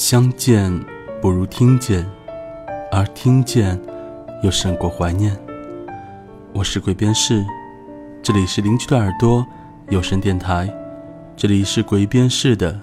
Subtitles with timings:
[0.00, 0.72] 相见
[1.20, 2.06] 不如听见，
[2.90, 3.78] 而听见
[4.42, 5.36] 又胜过怀念。
[6.54, 7.44] 我是鬼边士，
[8.22, 9.46] 这里是邻居的耳朵
[9.90, 10.74] 有声电台，
[11.36, 12.80] 这里是鬼边士的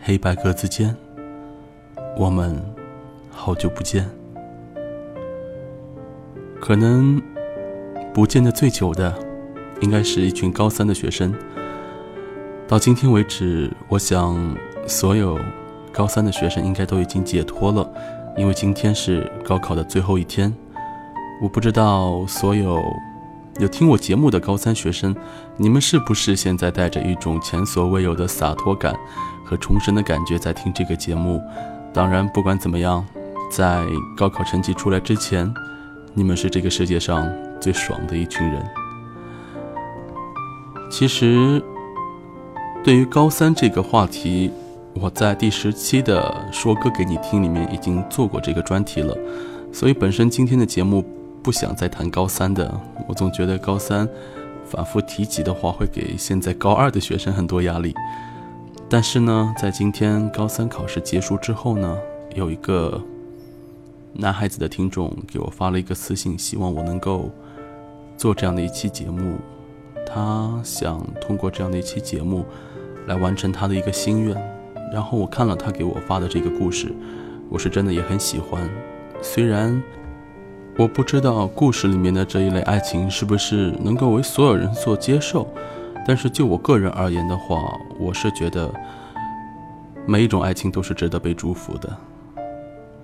[0.00, 0.96] 黑白格子间。
[2.16, 2.58] 我们
[3.30, 4.08] 好久不见，
[6.58, 7.20] 可能
[8.14, 9.14] 不见的最久的，
[9.82, 11.30] 应该是一群高三的学生。
[12.66, 15.38] 到今天为止，我想所有。
[15.92, 17.88] 高三的学生应该都已经解脱了，
[18.36, 20.52] 因为今天是高考的最后一天。
[21.40, 22.82] 我不知道所有
[23.60, 25.14] 有听我节目的高三学生，
[25.56, 28.94] 你们是不是现在带着一种前所未有的洒脱感
[29.44, 31.40] 和重生的感觉在听这个节目？
[31.92, 33.04] 当然，不管怎么样，
[33.50, 33.84] 在
[34.16, 35.52] 高考成绩出来之前，
[36.14, 37.28] 你们是这个世界上
[37.60, 38.64] 最爽的一群人。
[40.90, 41.62] 其实，
[42.84, 44.50] 对于高三这个话题。
[45.00, 49.16] 我在第十期的说歌给你听里面已经做过这个专题了，
[49.72, 51.04] 所以本身今天的节目
[51.42, 52.68] 不想再谈高三的。
[53.06, 54.08] 我总觉得高三
[54.64, 57.94] 反复提及的话会给现在高二的学生很多压力。
[58.88, 61.96] 但是呢，在今天高三考试结束之后呢，
[62.34, 63.00] 有一个
[64.14, 67.30] 男孩子的听众给我发了一个私信，希望我能够
[68.16, 69.36] 做这样的一期节目。
[70.06, 72.44] 他想通过这样的一期节目
[73.06, 74.57] 来完成他的一个心愿。
[74.92, 76.92] 然后我看了他给我发的这个故事，
[77.48, 78.68] 我是真的也很喜欢。
[79.20, 79.82] 虽然
[80.76, 85.46] 我不知道故事里面的这一类爱情是不是能够为所有人所接受，
[86.06, 88.72] 但是就我个人而言的话，我是觉得
[90.06, 91.94] 每一种爱情都是值得被祝福的。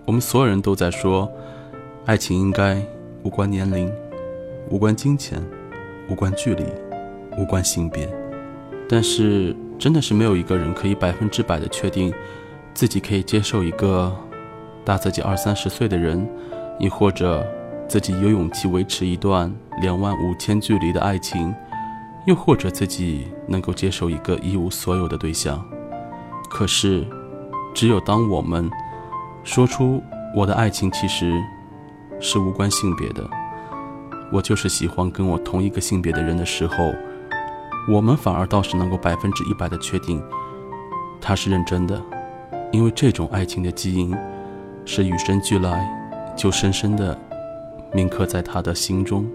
[0.06, 1.30] 我们所有人都在说，
[2.06, 2.80] 爱情应该
[3.24, 3.92] 无关年龄，
[4.70, 5.42] 无关金钱，
[6.08, 6.64] 无关距离，
[7.36, 8.08] 无关性别，
[8.88, 9.54] 但是。
[9.84, 12.10] 真的是没有一个人可以百分之百的确定，
[12.72, 14.10] 自己可以接受一个
[14.82, 16.26] 大自己二三十岁的人，
[16.78, 17.46] 亦或者
[17.86, 21.54] 自己有勇气维持一段两万五千距离的爱情，
[22.26, 25.62] 又或者自己能够接受一个一无所有的对象。
[26.48, 27.06] 可是，
[27.74, 28.70] 只有当我们
[29.42, 30.02] 说出
[30.34, 31.30] 我的爱情其实
[32.20, 33.22] 是无关性别的，
[34.32, 36.74] 我就是喜欢跟我同一个性别的人的时候。
[37.86, 40.22] 我们反而倒是能够百分之一百的确定，
[41.20, 42.02] 他是认真的，
[42.72, 44.16] 因为这种爱情的基因
[44.86, 45.86] 是与生俱来，
[46.34, 47.16] 就深深的
[47.92, 49.26] 铭刻在他的心中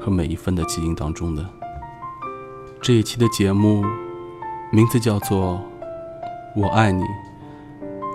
[0.00, 1.46] 和每一份的基因当中的。
[2.82, 3.84] 这一期的节目
[4.72, 5.60] 名字叫做
[6.60, 7.02] 《我爱你》，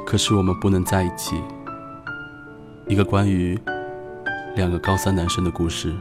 [0.05, 1.41] 可是我们不能在一起。
[2.85, 3.57] 一个关于
[4.55, 5.95] 两个高三男生的故事。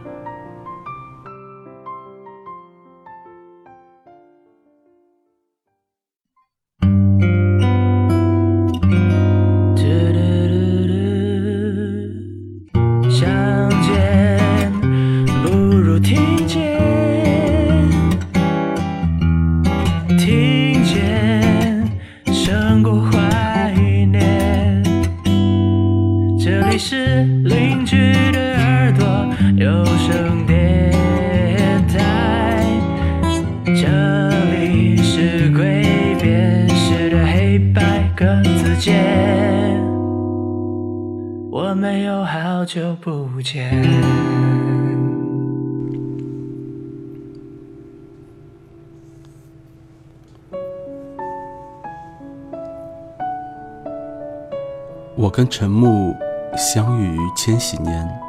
[55.38, 56.16] 跟陈木
[56.56, 58.21] 相遇于千禧年，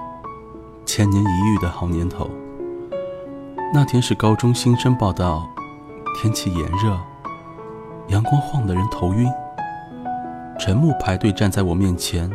[0.86, 2.30] 千年一遇的好年头。
[3.74, 5.50] 那天是高中新生报道，
[6.22, 6.96] 天气炎热，
[8.10, 9.28] 阳光晃得人头晕。
[10.60, 12.30] 陈木排队站在我面前。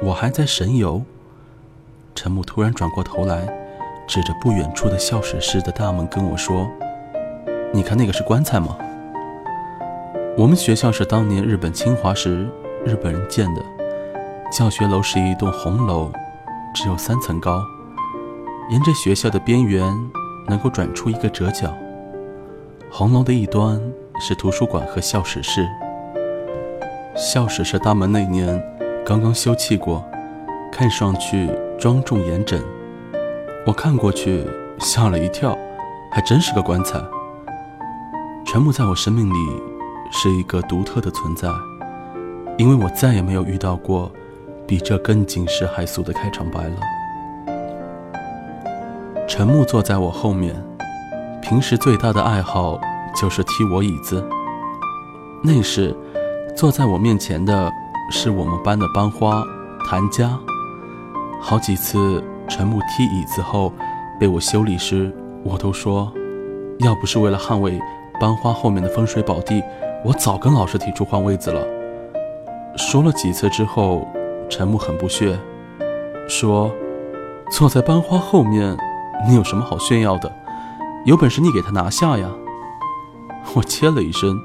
[0.00, 1.02] 我还在神游，
[2.14, 3.48] 陈木突然转过头来，
[4.06, 6.70] 指着不远处的校史室的大门跟我说
[7.74, 8.78] ：“你看那个是棺材吗？
[10.38, 12.48] 我们学校是当年日本侵华时
[12.86, 13.60] 日本人建的，
[14.52, 16.08] 教学楼是一栋红楼，
[16.72, 17.60] 只有三层高，
[18.70, 19.92] 沿着学校的边缘
[20.46, 21.74] 能够转出一个折角。
[22.88, 23.82] 红楼的一端
[24.20, 25.66] 是图书馆和校史室，
[27.16, 28.62] 校史室大门那年。”
[29.04, 30.04] 刚刚修葺过，
[30.72, 31.48] 看上去
[31.78, 32.60] 庄重严整。
[33.64, 34.44] 我看过去
[34.78, 35.56] 吓了一跳，
[36.10, 37.00] 还真是个棺材。
[38.44, 39.62] 陈木在我生命里
[40.10, 41.48] 是一个独特的存在，
[42.58, 44.10] 因为我再也没有遇到过
[44.66, 46.76] 比这更惊世骇俗的开场白了。
[49.28, 50.54] 陈木坐在我后面，
[51.42, 52.80] 平时最大的爱好
[53.20, 54.26] 就是踢我椅子。
[55.42, 55.96] 那时。
[56.56, 57.70] 坐在我面前的
[58.10, 59.44] 是我们班的班花
[59.86, 60.38] 谭佳。
[61.38, 63.70] 好几次陈木踢椅子后
[64.18, 65.14] 被我修理时，
[65.44, 66.10] 我都说，
[66.78, 67.78] 要不是为了捍卫
[68.18, 69.62] 班花后面的风水宝地，
[70.02, 71.75] 我早跟老师提出换位子了。
[72.76, 74.06] 说了几次之后，
[74.48, 75.38] 陈木很不屑，
[76.28, 76.70] 说
[77.50, 78.76] ：“坐在班花后面，
[79.26, 80.30] 你有什么好炫耀的？
[81.04, 82.28] 有本事你给他拿下呀！”
[83.54, 84.38] 我切了一声，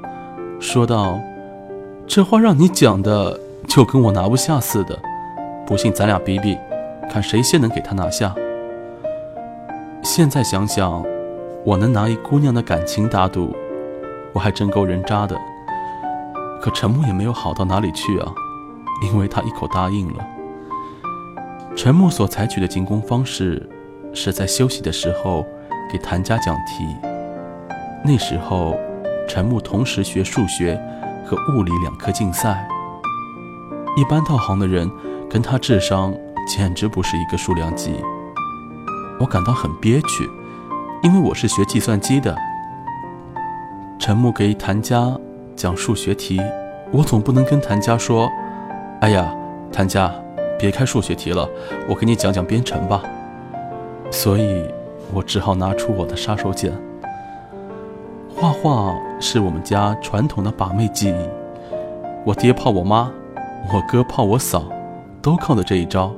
[0.58, 1.20] 说道
[2.08, 3.38] ：“这话让你讲的，
[3.68, 4.98] 就跟我拿不下似的。
[5.66, 6.56] 不信咱俩比比，
[7.10, 8.34] 看谁先能给他拿下。”
[10.02, 11.04] 现在想想，
[11.64, 13.54] 我能拿一姑娘的感情打赌，
[14.32, 15.36] 我还真够人渣的。
[16.62, 18.32] 可陈木也没有好到哪里去啊，
[19.02, 20.24] 因为他一口答应了。
[21.76, 23.68] 陈木所采取的进攻方式，
[24.14, 25.44] 是在休息的时候
[25.90, 26.86] 给谭家讲题。
[28.04, 28.76] 那时候。
[29.28, 30.78] 陈木同时学数学
[31.24, 32.68] 和物理两科竞赛，
[33.96, 34.90] 一般道行的人
[35.30, 36.12] 跟他智商
[36.46, 37.94] 简直不是一个数量级。
[39.18, 40.28] 我感到很憋屈，
[41.02, 42.36] 因为我是学计算机的。
[43.98, 45.16] 陈木给谭家
[45.62, 46.40] 讲数学题，
[46.90, 48.28] 我总不能跟谭家说
[49.00, 49.32] ：“哎呀，
[49.70, 50.12] 谭家，
[50.58, 51.48] 别开数学题了，
[51.88, 53.00] 我给你讲讲编程吧。”
[54.10, 54.64] 所以，
[55.14, 56.72] 我只好拿出我的杀手锏。
[58.34, 61.28] 画画是我们家传统的把妹技艺，
[62.24, 63.08] 我爹泡我妈，
[63.72, 64.64] 我哥泡我嫂，
[65.22, 66.12] 都靠的这一招，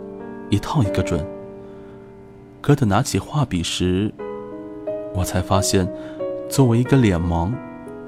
[0.49, 1.23] 一套一个准。
[2.62, 4.11] 可等拿起画笔时，
[5.14, 5.87] 我才发现，
[6.49, 7.52] 作为一个脸盲，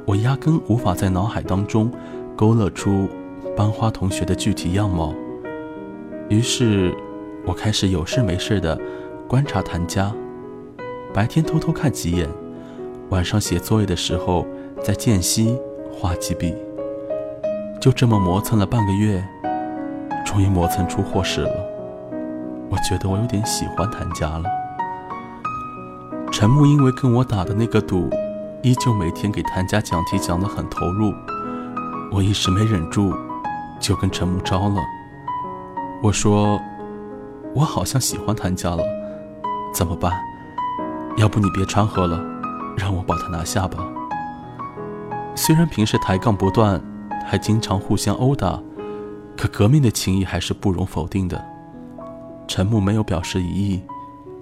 [0.07, 1.91] 我压根无法在脑海当中
[2.37, 3.09] 勾勒出
[3.57, 5.13] 班花同学的具体样貌。
[6.29, 6.95] 于是，
[7.45, 8.81] 我开始有事没事的
[9.27, 10.13] 观察谭家，
[11.13, 12.29] 白天偷偷看几眼。
[13.11, 14.47] 晚上写作业的时候，
[14.81, 15.59] 在间隙
[15.93, 16.55] 画几笔。
[17.81, 19.25] 就这么磨蹭了半个月，
[20.25, 21.53] 终于磨蹭出祸事了。
[22.71, 24.45] 我觉得我有点喜欢谭家了。
[26.31, 28.09] 陈木因为跟我打的那个赌，
[28.67, 31.15] 依旧每天给谭家讲题讲得很投入。
[32.11, 33.15] 我一时没忍住，
[33.79, 34.83] 就跟陈木招了。
[36.03, 36.61] 我说
[37.55, 38.83] ：“我好像喜欢谭家了，
[39.73, 40.13] 怎么办？
[41.17, 42.21] 要不你别掺和了。”
[42.77, 43.87] 让我把他拿下吧。
[45.37, 46.83] 虽然平时抬杠不断，
[47.25, 48.61] 还经常互相殴打，
[49.37, 51.43] 可革命的情谊还是不容否定的。
[52.49, 53.83] 陈木没有表示异议，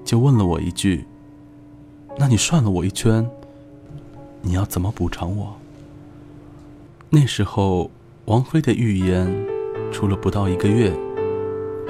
[0.02, 1.06] 就问了我一句
[2.16, 3.30] ：“那你涮了我一圈，
[4.44, 5.56] 你要怎么补偿我？”
[7.08, 7.90] 那时候，
[8.26, 9.32] 王菲的预言
[9.90, 10.92] 出了不到一个月，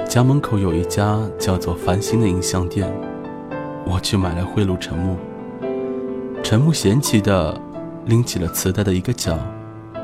[0.06, 2.90] 家门口有一家叫做繁星的音像店，
[3.84, 5.16] 我去买来贿赂陈木。
[6.42, 7.58] 陈木嫌弃的
[8.04, 9.38] 拎起了磁带的一个角，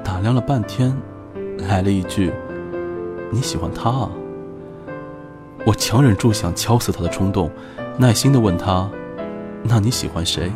[0.03, 0.97] 打量了半天，
[1.59, 2.33] 来了一句
[3.31, 4.11] ：“你喜欢他啊？”
[5.67, 7.51] 我强忍住想敲死他的冲动，
[7.99, 8.91] 耐心的问他
[9.63, 10.51] ：“那你喜欢谁？”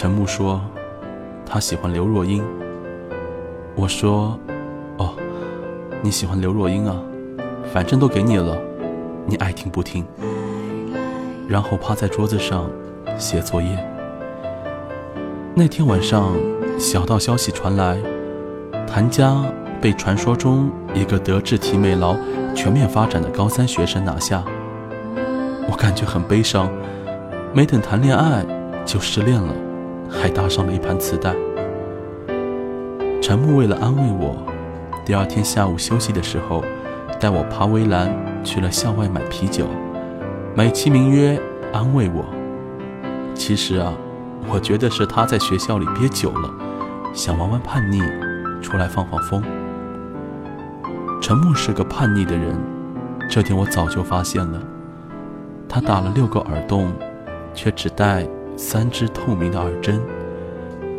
[0.00, 0.60] 陈木说
[1.44, 2.40] ：“他喜欢刘若英。”
[3.74, 4.38] 我说
[4.96, 5.16] ：“哦，
[6.00, 7.02] 你喜欢刘若英啊？
[7.72, 8.56] 反正都给你了，
[9.26, 10.06] 你爱听不听。”
[11.50, 12.70] 然后趴在桌子上
[13.18, 13.76] 写作业。
[15.52, 16.32] 那天晚上，
[16.78, 18.00] 小道消息传来，
[18.86, 19.44] 谭家
[19.80, 22.14] 被传说中一个德智体美劳
[22.54, 24.44] 全面发展的高三学生拿下。
[25.68, 26.70] 我感觉很悲伤，
[27.52, 28.46] 没等谈恋爱
[28.84, 29.52] 就失恋了，
[30.08, 31.34] 还搭上了一盘磁带。
[33.20, 34.36] 陈木为了安慰我，
[35.04, 36.62] 第二天下午休息的时候，
[37.20, 38.10] 带我爬围栏
[38.44, 39.66] 去了校外买啤酒，
[40.54, 41.40] 美其名曰
[41.72, 42.24] 安慰我。
[43.34, 43.92] 其实啊。
[44.50, 46.50] 我觉得是他在学校里憋久了，
[47.12, 48.00] 想玩玩叛逆，
[48.62, 49.42] 出来放放风。
[51.20, 52.56] 陈木是个叛逆的人，
[53.28, 54.58] 这点我早就发现了。
[55.68, 56.90] 他打了六个耳洞，
[57.52, 58.26] 却只带
[58.58, 60.00] 三支透明的耳针。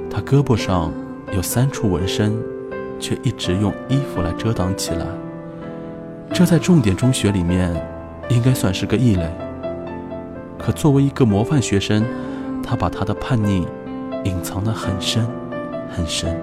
[0.09, 0.91] 他胳膊上
[1.35, 2.33] 有三处纹身，
[2.99, 5.05] 却一直用衣服来遮挡起来。
[6.31, 7.75] 这在重点中学里面，
[8.29, 9.29] 应该算是个异类。
[10.57, 12.05] 可作为一个模范学生，
[12.63, 13.67] 他把他的叛逆
[14.23, 15.27] 隐藏得很深，
[15.93, 16.39] 很深，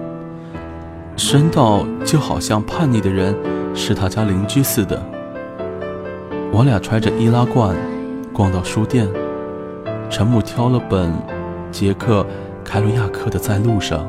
[1.15, 3.35] 深到就好像叛逆的人
[3.73, 5.01] 是他家邻居似的。
[6.51, 7.75] 我俩揣着易拉罐
[8.31, 9.07] 逛到书店，
[10.09, 11.13] 陈木挑了本
[11.69, 12.25] 杰克
[12.63, 13.99] 凯鲁亚克的《在路上》，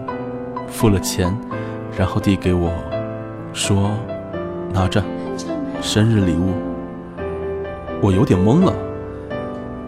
[0.68, 1.36] 付了钱，
[1.96, 2.70] 然后递给我，
[3.52, 3.90] 说
[4.72, 5.02] ：“拿着，
[5.82, 6.52] 生日礼物。”
[8.00, 8.72] 我有点懵了，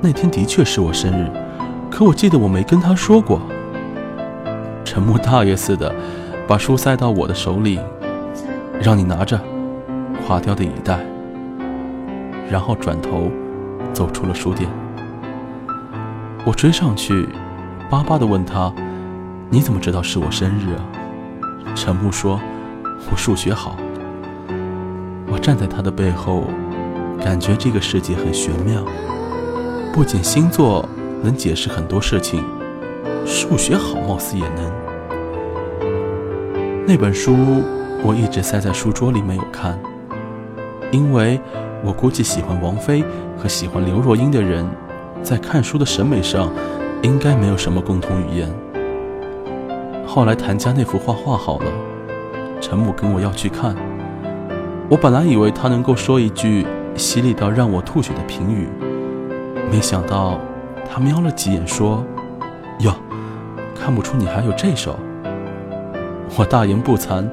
[0.01, 1.31] 那天的确是我生日。
[1.91, 3.41] 可我记得我没跟他说过。
[4.85, 5.95] 陈木大爷似的，
[6.47, 7.79] 把书塞到我的手里，
[8.83, 9.41] 让你拿着，
[10.27, 10.99] 垮掉的椅带。”
[12.51, 13.31] 然后转头
[13.93, 14.69] 走出了书店。
[16.47, 17.29] 我追上去，
[17.91, 18.73] 巴巴地问他
[19.51, 20.81] ：“你怎么知道是我生日啊？”
[21.77, 22.41] 陈木说
[23.11, 23.77] ：“我数学好。”
[25.31, 26.45] 我站在他的背后，
[27.23, 28.83] 感觉这个世界很玄妙。
[29.93, 30.89] 不仅星座
[31.23, 32.43] 能解释很多事情，
[33.27, 34.73] 数学好貌似也能。
[36.87, 37.37] 那本书
[38.03, 39.79] 我一直塞在书桌里没有看，
[40.91, 41.39] 因为
[41.85, 43.05] 我估计喜欢王菲
[43.37, 44.67] 和喜欢刘若英的人，
[45.23, 46.51] 在看书的审美上
[47.03, 48.49] 应该没有什么共同语言。
[50.07, 51.67] 后来谭家那幅画画好了，
[52.61, 53.77] 陈母跟我要去看。
[54.89, 58.69] 我本来以为他能够说一句犀利到让我吐血的评语，
[59.71, 60.41] 没想到
[60.91, 62.05] 他瞄了几眼说
[62.81, 62.93] ：“哟，
[63.79, 64.99] 看不出你还有这手。”
[66.37, 67.25] 我大言不惭，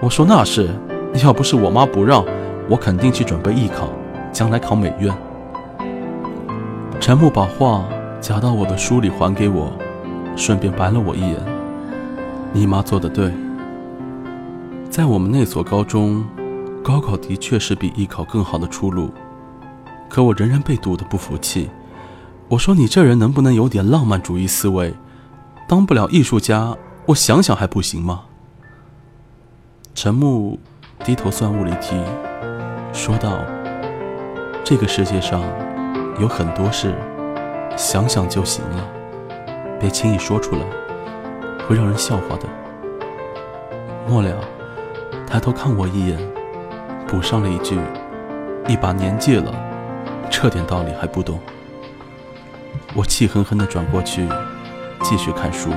[0.00, 0.68] 我说：“那是，
[1.24, 2.22] 要不是我妈不让，
[2.68, 3.88] 我肯定去准备艺考，
[4.30, 5.14] 将来考美院。”
[7.00, 7.88] 陈木把画
[8.20, 9.72] 夹到我的书里还给我，
[10.36, 11.36] 顺便白了我一眼
[12.52, 13.32] ：“你妈做的对，
[14.90, 16.24] 在我们那所高中。”
[16.82, 19.10] 高考的确是比艺考更好的出路，
[20.08, 21.68] 可我仍然被堵得不服气。
[22.48, 24.94] 我说：“你这人能不能有点浪漫主义思维？
[25.68, 28.22] 当不了艺术家，我想想还不行吗？”
[29.94, 30.58] 陈木
[31.04, 31.96] 低头算物理题，
[32.94, 33.38] 说道
[34.64, 35.42] ：“这个世界上
[36.20, 36.94] 有很多事，
[37.78, 38.86] 想想就行了，
[39.80, 40.60] 别轻易说出来，
[41.66, 42.46] 会让人笑话的。”
[44.06, 44.36] 末了，
[45.26, 46.18] 抬头看我一眼。
[47.08, 47.80] 补上了一句
[48.68, 49.50] ：“一把年纪了，
[50.28, 51.40] 这点道理还不懂。”
[52.94, 54.28] 我气哼哼地转过去，
[55.02, 55.70] 继续看书。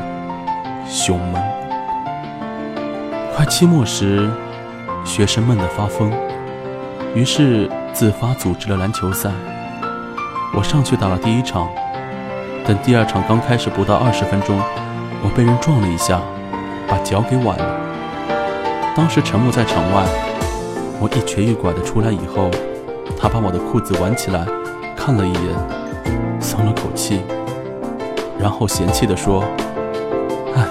[0.86, 1.42] 胸闷。
[3.34, 4.30] 快期末时，
[5.06, 6.12] 学生闷得发疯，
[7.16, 9.32] 于是自发组织了篮球赛。
[10.56, 11.68] 我上去打了第一场，
[12.66, 14.58] 等第二场刚开始不到二十分钟，
[15.24, 16.22] 我被人撞了一下，
[16.88, 18.94] 把脚给崴了。
[18.96, 20.06] 当时陈木在场外。
[21.00, 22.50] 我一瘸一拐的出来以后，
[23.20, 24.46] 他把我的裤子挽起来，
[24.96, 27.24] 看了一眼，松了口气，
[28.40, 29.44] 然后嫌弃的说
[30.56, 30.64] ：“哎，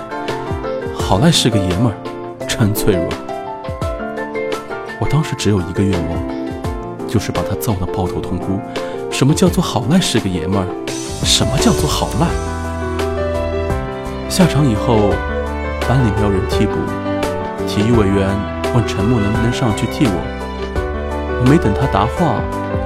[0.95, 1.95] 好赖是个爷们儿，
[2.47, 3.05] 真脆弱。”
[5.01, 6.19] 我当时只有一个愿望，
[7.07, 8.59] 就是把他揍得抱头痛哭。
[9.13, 10.67] 什么叫做好赖是个爷们儿？
[11.23, 12.27] 什么叫做好赖？
[14.29, 15.11] 下场以后，
[15.87, 16.73] 班里没有人替补，
[17.69, 18.27] 体育委员。
[18.75, 20.17] 问陈木能不能上去替我？
[21.41, 22.41] 我没等他答话，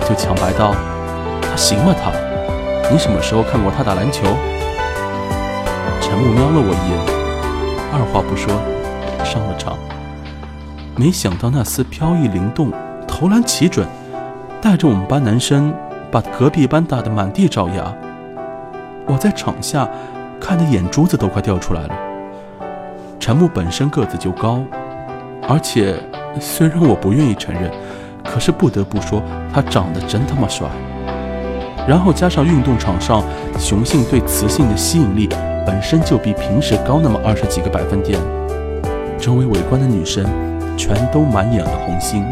[0.05, 0.75] 就抢白道
[1.41, 1.95] ：“他行吗？
[1.95, 2.11] 他？
[2.91, 4.27] 你什么时候看过他打篮球？”
[6.03, 6.99] 陈木瞄了我一眼，
[7.95, 8.53] 二话不说
[9.25, 9.79] 上了场。
[10.97, 12.73] 没想到那厮飘逸灵动，
[13.07, 13.87] 投篮奇准，
[14.61, 15.73] 带着我们班男生
[16.11, 17.95] 把隔壁班打得满地找牙。
[19.07, 19.89] 我在场下
[20.41, 21.91] 看的眼珠子都快掉出来了。
[23.21, 24.63] 陈木本身个子就高。
[25.49, 25.95] 而且，
[26.41, 27.71] 虽然我不愿意承认，
[28.25, 29.23] 可是不得不说，
[29.55, 30.67] 他长得真他妈帅。
[31.87, 33.23] 然后加上运动场上
[33.57, 35.29] 雄性对雌性的吸引力
[35.65, 38.19] 本身就比平时高那么二十几个百分点，
[39.21, 40.27] 周围围观的女生
[40.77, 42.25] 全都满眼的红心，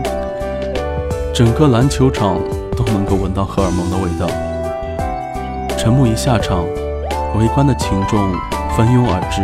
[1.32, 2.40] 整个篮球场
[2.74, 4.26] 都能够闻到荷尔蒙的味道。
[5.78, 6.64] 陈木一下场，
[7.38, 8.32] 围观的群众
[8.76, 9.42] 蜂拥而至，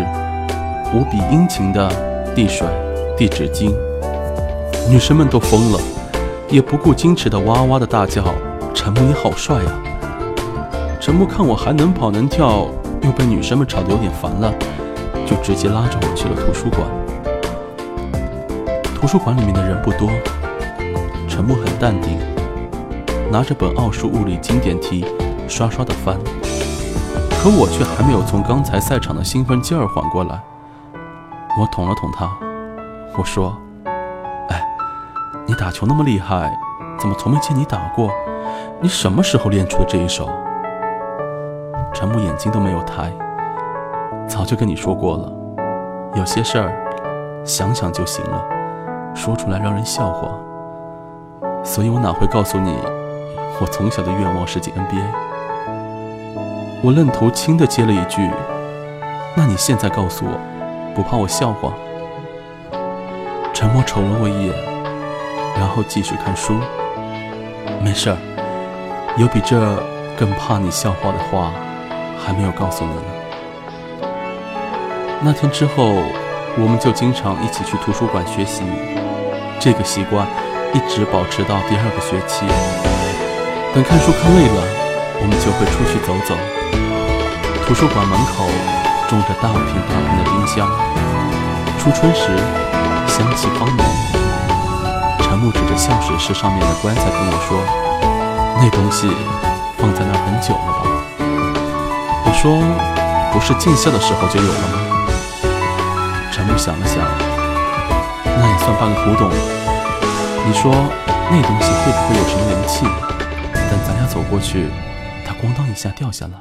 [0.92, 1.90] 无比殷勤的
[2.34, 2.66] 递水。
[3.18, 3.74] 递纸巾，
[4.88, 5.78] 女生们都疯了，
[6.48, 8.24] 也不顾矜持的哇哇的大叫
[8.72, 9.70] ：“陈木你好帅呀！”
[10.98, 12.68] 陈木看我还能跑能跳，
[13.02, 14.50] 又被女生们吵得有点烦了，
[15.26, 16.80] 就直接拉着我去了图书馆。
[18.98, 20.08] 图书馆里面的人不多，
[21.28, 22.18] 陈木很淡定，
[23.30, 25.06] 拿着本奥数物理经典题
[25.46, 26.18] 刷刷的翻，
[27.30, 30.42] 可我却还没有从刚才赛场的兴奋劲儿缓过来。
[31.56, 32.28] 我捅了捅他。
[33.16, 33.56] 我说
[34.50, 34.60] ：“哎，
[35.46, 36.52] 你打球那么厉害，
[36.98, 38.10] 怎么从没见你打过？
[38.80, 40.28] 你什么时候练出的这一手？”
[41.94, 43.12] 陈木眼睛都没有抬，
[44.26, 45.32] 早就跟你说过了，
[46.16, 46.72] 有些事儿
[47.44, 48.44] 想想就行了，
[49.14, 50.30] 说出来让人笑话。
[51.62, 52.76] 所以我哪会告诉你，
[53.60, 55.04] 我从小的愿望是进 NBA？
[56.82, 58.26] 我愣头青的接了一句
[59.36, 60.32] ：“那你现在告诉我，
[60.94, 61.74] 不怕我笑话？”
[63.52, 64.54] 陈默瞅了我一眼，
[65.58, 66.54] 然后继续看书。
[67.82, 68.16] 没事儿，
[69.18, 69.60] 有比这
[70.18, 71.52] 更怕你笑话的话，
[72.18, 73.02] 还没有告诉你呢。
[75.20, 75.92] 那天之后，
[76.56, 78.62] 我们就经常一起去图书馆学习。
[79.58, 80.26] 这个习惯
[80.72, 82.89] 一直保持到第二个学期。
[83.72, 84.62] 等看书看累了，
[85.22, 86.34] 我们就会出去走走。
[87.64, 88.42] 图书馆门口
[89.08, 90.66] 种着大瓶大瓶的丁香，
[91.78, 92.34] 初春时
[93.06, 93.86] 香气芳浓。
[95.22, 97.62] 陈木指着校史室上面的棺材跟我说
[98.58, 99.06] ：“那东西
[99.78, 100.82] 放在那很久了吧？”
[102.26, 102.58] 我说
[103.32, 104.82] ：“不是进校的时候就有了吗？”
[106.34, 106.98] 陈木想了想，
[108.24, 109.36] 那也算半个古董了。
[110.44, 110.74] 你说
[111.30, 112.84] 那东西会不会有什么灵气？
[114.30, 114.68] 过去，
[115.26, 116.34] 它咣当一下掉下来。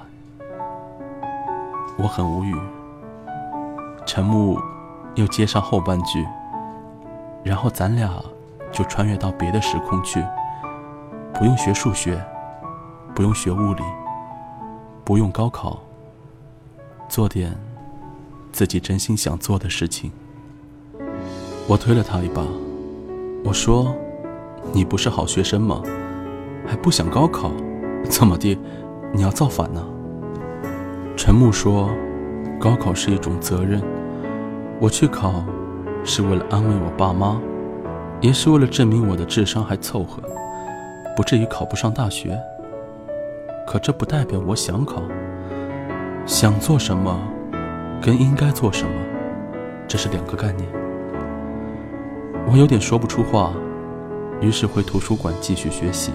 [1.97, 2.55] 我很无语。
[4.05, 4.59] 陈木
[5.15, 6.23] 又接上后半句，
[7.43, 8.23] 然后咱俩
[8.71, 10.23] 就穿越到别的时空去，
[11.33, 12.23] 不用学数学，
[13.15, 13.83] 不用学物理，
[15.03, 15.79] 不用高考，
[17.07, 17.57] 做点。
[18.51, 20.11] 自己真心想做的事情，
[21.67, 22.43] 我推了他一把，
[23.43, 23.95] 我说
[24.73, 25.81] ：“你不是好学生吗？
[26.67, 27.51] 还不想高考？
[28.09, 28.59] 怎么地？
[29.13, 29.81] 你要造反呢？”
[31.15, 31.89] 陈木说
[32.59, 33.81] ：“高考是一种责任，
[34.81, 35.45] 我去考，
[36.03, 37.39] 是为了安慰我爸妈，
[38.19, 40.21] 也是为了证明我的智商还凑合，
[41.15, 42.37] 不至于考不上大学。
[43.65, 45.01] 可这不代表我想考，
[46.25, 47.17] 想做什么。”
[48.01, 48.93] 跟应该做什么，
[49.85, 50.65] 这是两个概念。
[52.49, 53.51] 我有点说不出话，
[54.39, 56.13] 于是回图书馆继续学习。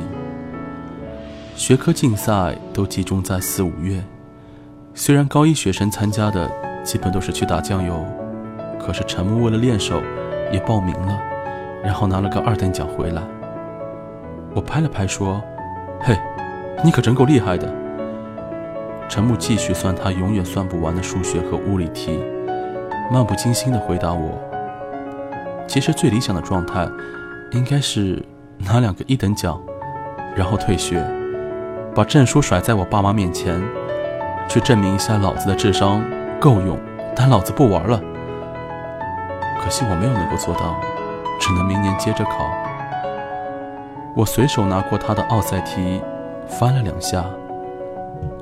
[1.56, 4.02] 学科竞赛都集中在四五月，
[4.92, 6.50] 虽然高一学生参加的
[6.82, 8.04] 基本都是去打酱油，
[8.78, 10.02] 可是陈木为了练手
[10.52, 11.16] 也报名了，
[11.82, 13.22] 然后拿了个二等奖回来。
[14.52, 15.40] 我拍了拍说
[16.02, 16.18] ：“嘿，
[16.84, 17.72] 你可真够厉害的。”
[19.08, 22.18] 陈木继续算他永远算不完的数学和物理题，
[23.12, 24.36] 漫不经心地回答我
[25.68, 26.88] ：“其实最理想的状态，
[27.52, 28.20] 应该是
[28.58, 29.60] 拿两个一等奖，
[30.34, 31.00] 然后退学，
[31.94, 33.62] 把证书甩在我爸妈面前，
[34.48, 36.02] 去证明一下老子的智商
[36.40, 36.76] 够用，
[37.14, 38.00] 但老子不玩了。
[39.62, 40.74] 可惜我没有能够做到，
[41.40, 42.50] 只能明年接着考。
[44.16, 46.02] 我随手拿过他的奥赛题，
[46.48, 47.24] 翻了两下。”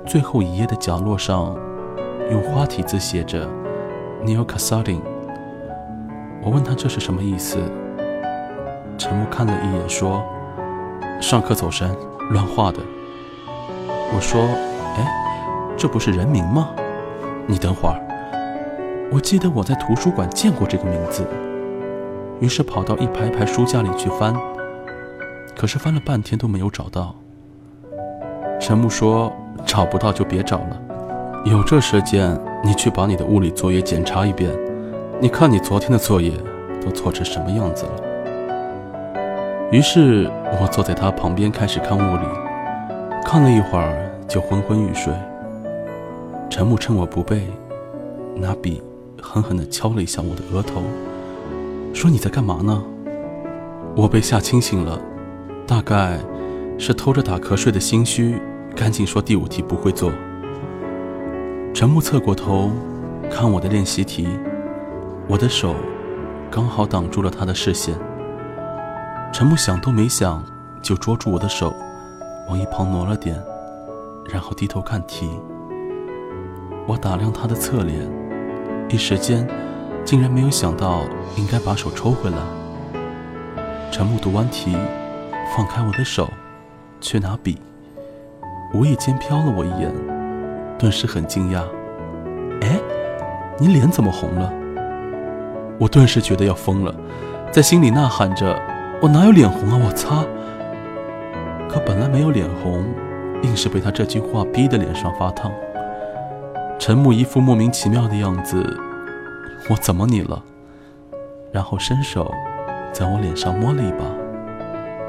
[0.07, 1.55] 最后一页的角落上，
[2.31, 3.47] 用花体字写着
[4.25, 5.01] “Neil Cassadin”。
[6.43, 7.59] 我问他这是什么意思，
[8.97, 10.23] 陈木看了一眼说
[11.21, 11.95] ：“上课走神，
[12.31, 12.79] 乱画的。”
[14.15, 14.43] 我说
[14.97, 15.07] ：“哎，
[15.77, 16.71] 这不是人名吗？
[17.47, 18.01] 你等会儿，
[19.11, 21.27] 我记得我在图书馆见过这个名字。”
[22.41, 24.35] 于是跑到一排排书架里去翻，
[25.57, 27.15] 可是翻了半天都没有找到。
[28.61, 29.33] 陈木说。
[29.65, 30.83] 找不到就别找了，
[31.45, 34.51] 有这时间，你去把你的物理作业检查一遍。
[35.21, 36.33] 你看你昨天的作业
[36.83, 37.93] 都错成什么样子了？
[39.71, 40.29] 于是
[40.61, 42.27] 我坐在他旁边开始看物理，
[43.25, 45.13] 看了一会儿就昏昏欲睡。
[46.51, 47.47] 陈木趁我不备，
[48.37, 48.83] 拿笔
[49.21, 50.83] 狠狠地敲了一下我的额头，
[51.95, 52.83] 说：“你在干嘛呢？”
[53.97, 55.01] 我被吓清醒了，
[55.67, 56.19] 大概
[56.79, 58.41] 是偷着打瞌睡的心虚。
[58.75, 60.11] 赶紧说第五题不会做。
[61.75, 62.71] 陈木侧过头
[63.31, 64.27] 看我的练习题，
[65.29, 65.75] 我的手
[66.51, 67.95] 刚好挡住了他的视线。
[69.31, 70.43] 陈木想都没想
[70.81, 71.75] 就捉住我的手，
[72.49, 73.41] 往一旁挪了点，
[74.31, 75.31] 然后低头看题。
[76.87, 78.11] 我打量他的侧脸，
[78.89, 79.47] 一时间
[80.05, 81.03] 竟然没有想到
[81.37, 82.39] 应该把手抽回来。
[83.91, 84.77] 陈木读完题，
[85.57, 86.29] 放开我的手，
[87.01, 87.59] 去拿笔。
[88.75, 89.93] 无意间瞟了我一眼，
[90.79, 91.63] 顿时很惊讶。
[92.63, 92.81] 哎，
[93.59, 94.53] 你脸怎么红了？
[95.79, 96.95] 我顿时觉得要疯了，
[97.51, 98.59] 在心里呐喊着
[99.01, 99.81] ：“我哪有脸红啊！
[99.87, 100.25] 我擦！”
[101.73, 102.85] 可本来没有脸红，
[103.41, 105.51] 硬是被他这句话逼得脸上发烫。
[106.79, 108.63] 陈木一副莫名其妙的样子，
[109.71, 110.43] 我怎么你了？
[111.51, 112.31] 然后伸手
[112.93, 114.05] 在我脸上摸了一把，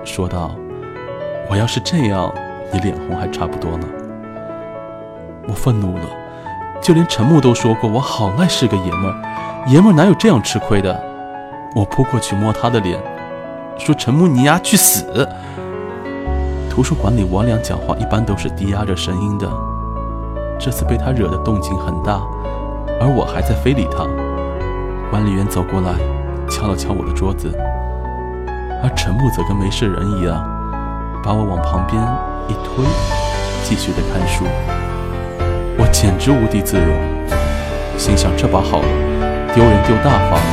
[0.06, 0.56] 说道
[1.52, 2.34] ：“我要是这样。”
[2.72, 3.86] 你脸红还差不多呢。
[5.50, 6.06] 我愤怒了，
[6.82, 10.98] 就连陈木都说过我好赖是个爷们儿，爷们儿哪有这样吃亏的？
[11.76, 12.98] 我扑过去摸他的脸，
[13.78, 15.28] 说：“陈木，你丫去死！”
[16.74, 19.48] 图书馆里我俩讲话一般都是低压着声音的，
[20.60, 22.20] 这次被他惹得动静很大，
[23.00, 24.08] 而我还在非礼他。
[25.12, 25.94] 管理员走过来，
[26.50, 27.56] 敲了敲我的桌子，
[28.82, 30.44] 而陈木则跟没事人一样，
[31.24, 32.02] 把我往旁边。
[32.50, 32.84] 一推，
[33.64, 34.44] 继续的看书，
[35.78, 36.98] 我简直无地自容，
[38.00, 38.88] 心想这把好了，
[39.54, 40.44] 丢人丢大发了。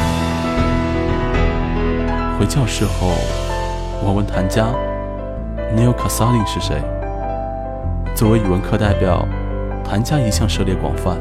[2.39, 3.09] 回教室后，
[4.05, 4.67] 我问谭佳
[5.75, 6.83] ，Neil c a s a l i n 是谁？
[8.15, 9.27] 作为语文课代表，
[9.85, 11.17] 谭家一向涉猎广泛，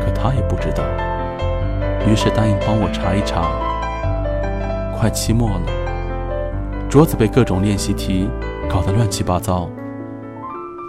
[0.00, 0.82] 可他也不知道，
[2.06, 3.50] 于是答应帮我查一查。
[4.98, 8.30] 快期末了，桌子被各种练习题
[8.70, 9.68] 搞得乱七八糟，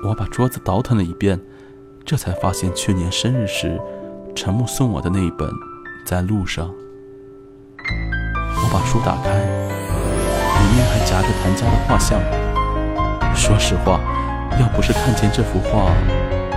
[0.06, 1.40] 我把桌子倒腾了一遍，
[2.06, 3.78] 这才发现去年生日时
[4.34, 5.50] 陈木送我的那一本
[6.06, 6.72] 在路上。
[7.80, 9.44] 我把书打开，
[10.68, 12.20] 里面还夹着谭家的画像。
[13.34, 14.02] 说实话，
[14.60, 15.88] 要不是看见这幅画，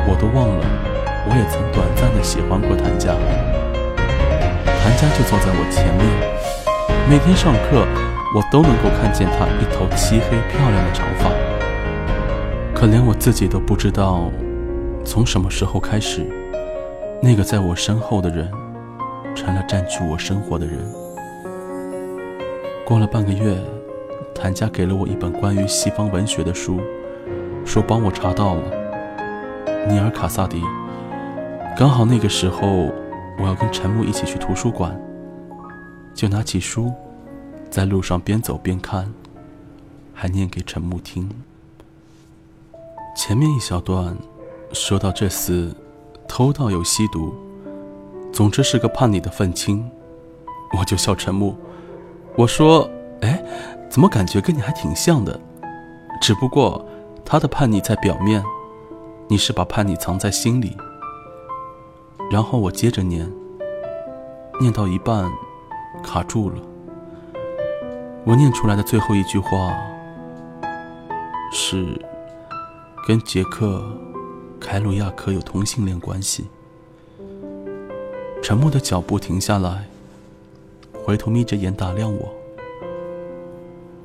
[0.09, 0.66] 我都忘了
[1.29, 3.14] 我也曾短暂的喜欢过谭家。
[4.83, 6.03] 谭家就坐在我前面，
[7.09, 7.87] 每天上课
[8.35, 11.31] 我都能够看见他一头漆黑漂亮的长发。
[12.75, 14.29] 可连我自己都不知道，
[15.05, 16.27] 从什么时候开始，
[17.23, 18.51] 那个在我身后的人，
[19.37, 20.79] 成了占据我生活的人。
[22.85, 23.55] 过了半个月，
[24.40, 26.81] 谭家给了我一本关于西方文学的书，
[27.62, 28.62] 说帮我查到了
[29.87, 30.62] 尼尔·卡萨迪。
[31.76, 32.90] 刚好那个时候
[33.38, 34.98] 我要跟陈木一起去图书馆，
[36.14, 36.90] 就拿起书，
[37.68, 39.12] 在路上边走边看，
[40.14, 41.29] 还念给陈木听。
[43.14, 44.16] 前面一小段
[44.72, 45.74] 说到这厮
[46.26, 47.35] 偷盗又吸毒，
[48.33, 49.90] 总之是个叛逆的愤青，
[50.79, 51.55] 我就笑陈木。
[52.37, 52.88] 我说
[53.20, 53.42] ：“哎，
[53.90, 55.38] 怎么感觉跟你还挺像的？
[56.22, 56.87] 只不过
[57.24, 58.42] 他的叛逆在表面，
[59.26, 60.76] 你是把叛逆藏在心里。”
[62.31, 63.29] 然后我接着念，
[64.61, 65.29] 念到一半
[66.05, 66.57] 卡住了。
[68.24, 69.76] 我念出来的最后一句话
[71.50, 72.00] 是
[73.09, 73.83] ：“跟杰克·
[74.61, 76.46] 凯鲁亚克有同性恋关系。”
[78.40, 79.87] 沉默的脚步停下来。
[81.03, 82.33] 回头眯着眼打量我，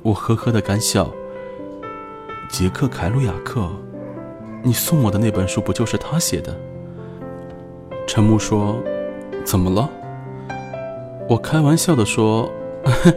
[0.06, 1.10] 我呵呵的干笑。
[2.48, 3.68] 杰克·凯鲁亚克，
[4.62, 6.56] 你送我的那本书不就是他写的？
[8.06, 8.76] 陈木说
[9.44, 9.90] ：“怎么了？”
[11.28, 12.48] 我开玩笑的说：“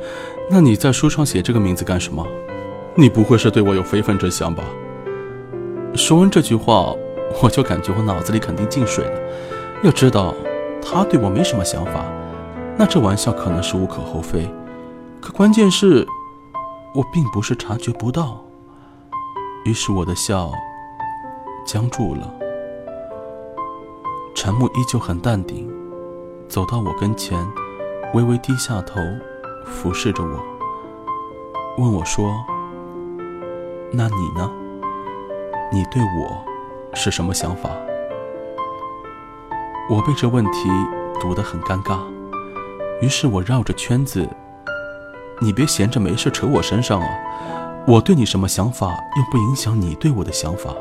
[0.50, 2.26] 那你在书上写这个名字干什么？
[2.96, 4.64] 你不会是对我有非分之想吧？”
[5.94, 6.96] 说完这句话，
[7.44, 9.22] 我就感觉我脑子里肯定进水了。
[9.84, 10.34] 要知道，
[10.82, 12.04] 他对我没什么想法。
[12.76, 14.50] 那这玩笑可能是无可厚非，
[15.22, 16.04] 可关键是，
[16.94, 18.44] 我并不是察觉不到。
[19.66, 20.52] 于是我的笑
[21.66, 22.34] 僵住了。
[24.34, 25.70] 陈木依旧很淡定，
[26.48, 27.38] 走到我跟前，
[28.14, 29.00] 微微低下头，
[29.66, 30.40] 俯视着我，
[31.78, 32.34] 问我说
[33.92, 34.50] ：“那你呢？
[35.72, 36.44] 你对我
[36.96, 37.70] 是什么想法？”
[39.90, 40.70] 我被这问题
[41.20, 42.00] 堵得很尴尬。
[43.02, 44.28] 于是我绕着圈子，
[45.42, 47.08] 你别闲着没事扯我身上啊！
[47.88, 50.72] 我对你什么想法，又不影响你对我的想法。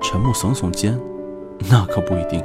[0.00, 0.98] 陈木耸耸肩，
[1.70, 2.44] 那可不一定。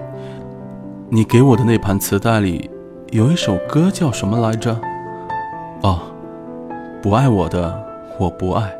[1.09, 2.69] 你给我的那盘磁带里
[3.11, 4.79] 有一首歌，叫什么来着？
[5.83, 5.99] 哦，
[7.01, 7.83] 不爱我的
[8.17, 8.71] 我不爱。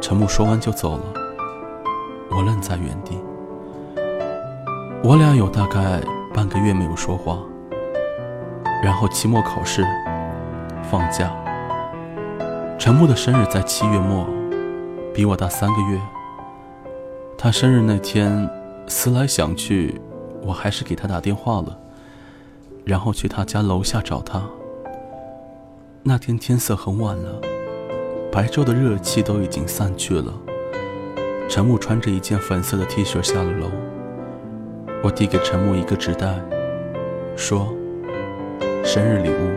[0.00, 1.02] 陈木说完就走了，
[2.30, 3.18] 我愣在原地。
[5.02, 6.00] 我俩有大概。
[6.34, 7.38] 半个月没有说话，
[8.84, 9.82] 然后期末考试，
[10.82, 11.34] 放假。
[12.78, 14.28] 陈木的生日在七月末，
[15.14, 15.98] 比我大三个月。
[17.38, 18.46] 他生日那天，
[18.86, 19.98] 思来想去，
[20.42, 21.78] 我还是给他打电话了，
[22.84, 24.42] 然后去他家楼下找他。
[26.02, 27.40] 那天天色很晚了，
[28.30, 30.30] 白昼的热气都已经散去了。
[31.48, 33.66] 陈木穿着一件粉色的 T 恤下了楼。
[35.02, 36.38] 我递给陈木一个纸袋，
[37.34, 37.66] 说
[38.84, 39.50] ：“生日礼物。”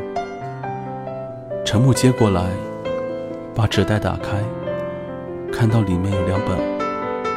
[1.66, 2.42] 陈木接过来，
[3.54, 4.38] 把纸袋打开，
[5.52, 6.58] 看到里面有两本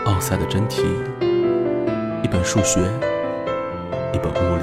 [0.04, 0.84] 奥赛的真题，
[2.22, 2.80] 一本数学，
[4.12, 4.62] 一本物理。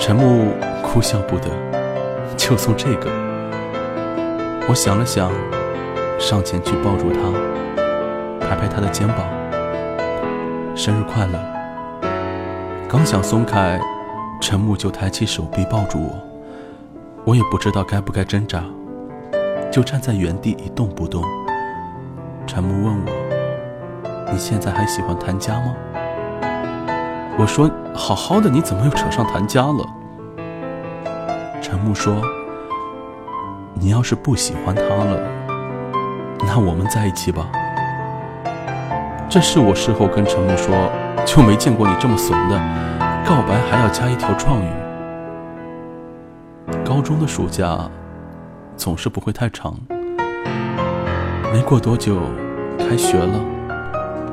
[0.00, 0.48] 陈木
[0.82, 1.48] 哭笑不得，
[2.36, 3.08] 就送这个。
[4.68, 5.30] 我想了想，
[6.18, 7.20] 上前去抱住他，
[8.40, 9.18] 拍拍他的肩膀
[10.74, 11.38] ：“生日快乐。”
[12.90, 13.78] 刚想松开，
[14.46, 16.10] 陈木就抬起手臂抱住我，
[17.24, 18.62] 我也不知道该不该挣扎，
[19.72, 21.24] 就站在原地一动不动。
[22.46, 23.10] 陈木问我
[24.30, 25.74] ：“你现在还喜欢谭家吗？”
[27.40, 29.82] 我说：“好好的，你怎么又扯上谭家了？”
[31.62, 32.20] 陈木说
[33.72, 35.18] ：“你要是不喜欢他了，
[36.40, 37.50] 那我们在一起吧。”
[39.26, 40.76] 这是我事后跟陈木说。
[41.24, 42.60] 就没见过你这么怂的，
[43.26, 44.68] 告白还要加一条状语。
[46.84, 47.90] 高中的暑假
[48.76, 49.74] 总是不会太长。
[51.50, 52.18] 没过多久，
[52.78, 53.40] 开学了，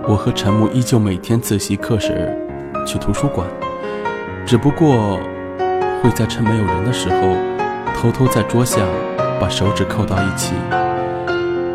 [0.06, 2.38] 我和陈木依旧每天自习课时
[2.86, 3.48] 去图书馆，
[4.46, 5.18] 只不过
[6.04, 7.38] 会在趁没有人的时候，
[7.96, 8.82] 偷偷在桌下
[9.40, 10.54] 把手指扣到一起。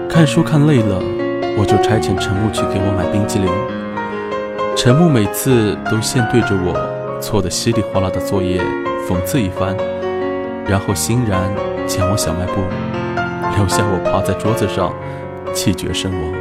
[0.06, 1.00] 看书看累了，
[1.56, 3.50] 我就差遣陈木去给我买冰激凌。
[4.76, 6.74] 陈木每次都先对着我
[7.26, 8.62] 错的稀里哗啦的作业
[9.08, 9.76] 讽刺一番，
[10.64, 11.52] 然后欣然
[11.84, 12.60] 前往小卖部，
[13.56, 14.94] 留下我趴在桌子上。
[15.52, 16.32] 气绝身亡。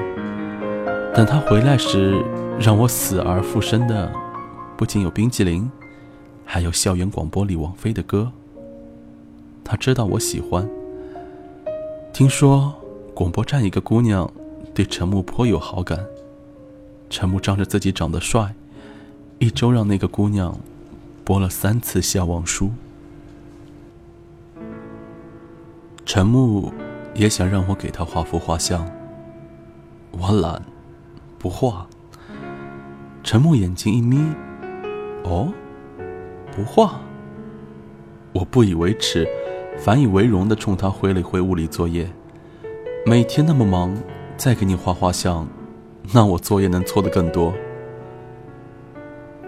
[1.15, 2.23] 等他回来时，
[2.59, 4.11] 让我死而复生的，
[4.77, 5.71] 不仅有冰激凌，
[6.43, 8.31] 还有校园广播里王菲的歌。
[9.63, 10.69] 他知道我喜欢。
[12.13, 12.75] 听说
[13.15, 14.29] 广播站一个姑娘
[14.73, 16.05] 对陈木颇有好感，
[17.09, 18.53] 陈木仗着自己长得帅，
[19.39, 20.55] 一周让那个姑娘
[21.25, 22.69] 播了三次《笑忘书》。
[26.05, 26.71] 陈木
[27.15, 28.87] 也想让我给他画幅画像。
[30.11, 30.61] 我懒，
[31.39, 31.87] 不画。
[33.23, 34.19] 陈木眼睛一眯，
[35.23, 35.51] 哦，
[36.55, 37.01] 不画。
[38.31, 39.27] 我不以为耻，
[39.79, 42.07] 反以为荣的冲他挥了挥物理作业。
[43.03, 43.97] 每天那么忙，
[44.37, 45.47] 再给你画画像，
[46.13, 47.51] 那我作业能错的更多。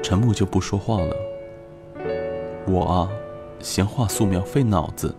[0.02, 1.16] 陈木就不说话了。
[2.68, 3.10] 我啊，
[3.62, 5.16] 嫌画素描费脑子，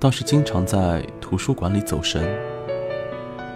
[0.00, 2.28] 倒是经常在图书馆里走神。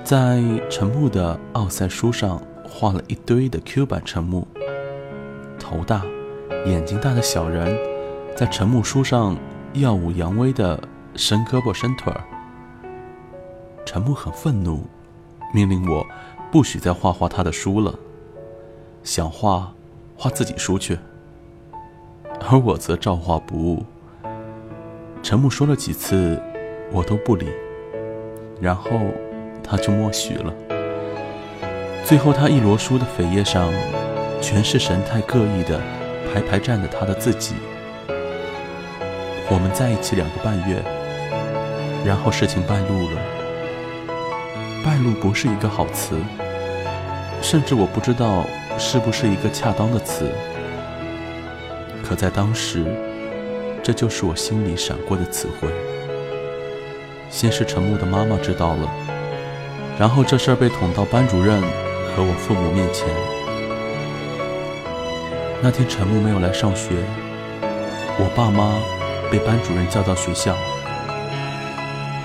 [0.05, 4.47] 在陈木的奥赛书上画了一堆的 Q 版陈木，
[5.59, 6.05] 头大、
[6.67, 7.77] 眼睛大的小人，
[8.37, 9.37] 在陈木书上
[9.73, 10.81] 耀武扬威的
[11.17, 12.23] 伸胳膊伸腿儿。
[13.85, 14.85] 陈木很愤怒，
[15.53, 16.07] 命令我
[16.53, 17.99] 不许再画画他的书了，
[19.03, 19.75] 想画
[20.17, 20.97] 画自己书去。
[22.41, 23.85] 而我则照画不误。
[25.23, 26.41] 陈木说了几次，
[26.93, 27.49] 我都不理，
[28.61, 28.91] 然后。
[29.67, 30.53] 他就默许了。
[32.05, 33.73] 最后，他一摞书的扉页上，
[34.39, 35.81] 全是神态各异的
[36.31, 37.55] 排排站的他的自己。
[39.49, 40.83] 我们在一起两个半月，
[42.05, 43.19] 然后事情败露了。
[44.85, 46.21] 败露不是一个好词，
[47.41, 48.45] 甚至我不知道
[48.77, 50.31] 是不是一个恰当的词。
[52.05, 52.85] 可在当时，
[53.83, 55.69] 这就是我心里闪过的词汇。
[57.31, 58.89] 先是陈木的妈妈知道了。
[59.99, 63.09] 然后这事儿被捅到班主任和我父母面前。
[65.63, 66.91] 那天陈木没有来上学，
[68.19, 68.75] 我爸妈
[69.31, 70.55] 被班主任叫到学校。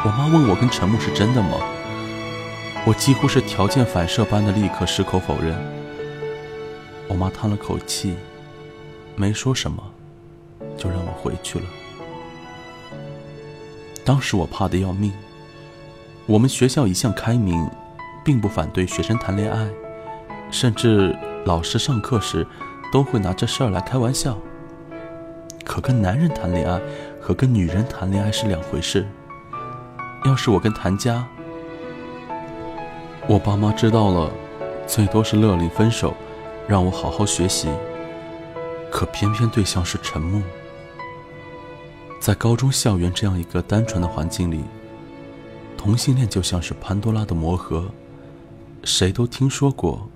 [0.04, 1.58] 我妈问我跟陈木是真的吗？
[2.86, 5.56] 我几乎是条件反射般的立刻矢口否认。
[7.08, 8.16] 我妈叹了口气，
[9.20, 9.84] 没说什么，
[10.78, 11.66] 就让我回去了。
[14.06, 15.12] 当时我怕的要命。
[16.26, 17.70] 我们学校一向开明，
[18.24, 19.68] 并不反对学生谈恋爱，
[20.50, 21.14] 甚至
[21.46, 22.48] 老师上课时
[22.94, 24.38] 都会拿这事儿来开玩笑。
[25.66, 26.80] 可跟男人谈恋爱
[27.20, 29.06] 和跟女人谈恋爱是两回事。
[30.24, 31.28] 要是我跟谭家，
[33.28, 34.32] 我爸妈知道了，
[34.88, 36.16] 最多是勒令分手，
[36.70, 37.68] 让我好好学习。
[38.92, 40.42] 可偏偏对象是陈木，
[42.20, 44.64] 在高中校园这样一个单纯的环境里。
[45.78, 47.90] 同性恋就像是潘多拉的魔盒，
[48.84, 50.10] 谁都听说过，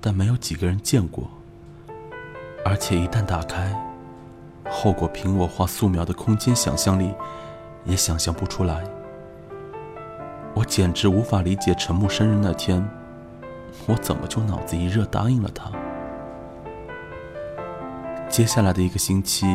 [0.00, 1.30] 但没有几个人见过。
[2.64, 3.72] 而且一旦打开，
[4.68, 7.14] 后果凭我画素描的空间想象力，
[7.84, 8.82] 也想象不出来。
[10.54, 12.84] 我简直无法理解，陈木生日那天，
[13.86, 15.70] 我怎么就脑子一热答应了他？
[18.28, 19.46] 接下来的一个星期，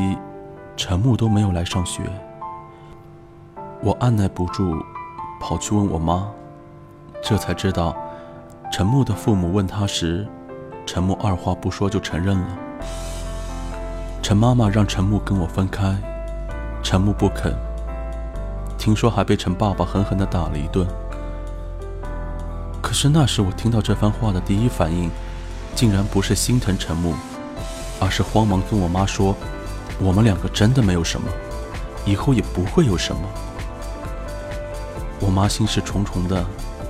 [0.75, 2.03] 陈木都没有来上学，
[3.81, 4.75] 我按耐不住。
[5.39, 6.27] 跑去问我妈，
[7.23, 7.95] 这才知道，
[8.71, 10.27] 陈木的父母问他时，
[10.85, 12.47] 陈木二话不说就承认了。
[14.21, 15.97] 陈妈妈让陈木跟我分开，
[16.83, 17.55] 陈木不肯，
[18.77, 20.85] 听说还被陈爸爸狠狠地打了一顿。
[22.83, 25.09] 可是那时我听到这番话的第一反应，
[25.73, 27.15] 竟然不是心疼陈木，
[28.01, 29.35] 而是慌忙跟我妈说，
[29.99, 31.27] 我们两个真的没有什么，
[32.03, 33.21] 以后也不会有什么。
[35.19, 36.43] 我妈心事重重的，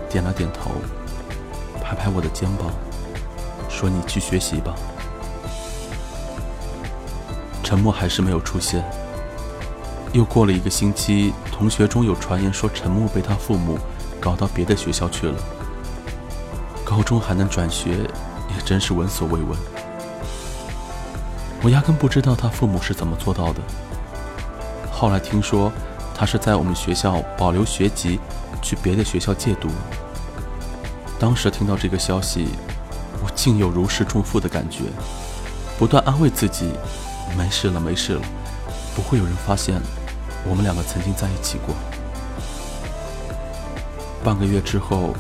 [0.10, 0.72] 点了点头，
[1.84, 2.72] 拍拍我的肩膀，
[3.68, 4.74] 说：“你去学习吧。”
[7.62, 8.82] 沉默还是没有出现。
[10.14, 13.78] 又过了一个星期，同学中有传言说陈默被他父母
[14.18, 15.36] 搞到别的学校去了。
[16.86, 19.58] 高中还能转学，也真是闻所未闻。
[21.64, 23.62] 我压根不知道他父母是怎么做到的。
[24.92, 25.72] 后来听说
[26.16, 28.20] 他是在我们学校保留学籍，
[28.62, 29.70] 去别的学校借读。
[31.20, 32.48] 当时听到这个消息，
[33.24, 34.86] 我竟有如释重负的感觉，
[35.78, 36.72] 不断安慰自己：
[37.38, 38.22] 没事了，没事了，
[38.96, 39.80] 不会有人发现
[40.48, 41.76] 我们两个曾经在一起过。
[44.24, 45.14] 半个月之后，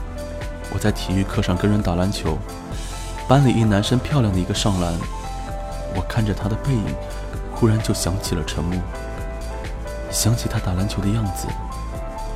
[0.73, 2.37] 我在体育课上跟人打篮球，
[3.27, 4.93] 班里一男生漂亮的一个上篮，
[5.95, 6.95] 我看着他的背影，
[7.53, 8.79] 忽然就想起了陈默。
[10.09, 11.47] 想起他打篮球的样子，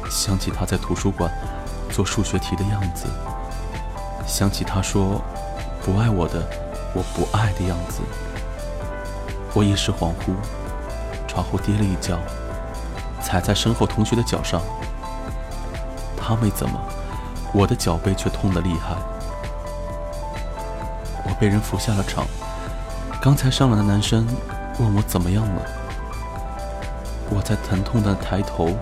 [0.09, 1.31] 想起他在图书馆
[1.89, 3.05] 做数学题的样子，
[4.25, 5.21] 想起他说
[5.83, 6.41] “不爱我的，
[6.93, 8.01] 我不爱”的样子。
[9.53, 10.33] 我一时恍惚，
[11.27, 12.17] 朝后跌了一跤，
[13.21, 14.61] 踩在身后同学的脚上。
[16.17, 16.79] 他没怎么，
[17.53, 18.95] 我的脚背却痛得厉害。
[21.23, 22.25] 我被人扶下了场，
[23.25, 24.23] 刚才上来的男生
[24.77, 25.61] 问我怎么样了。
[27.31, 28.77] 我在疼痛的抬头，